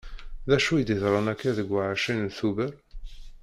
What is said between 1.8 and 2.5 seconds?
ɛecrin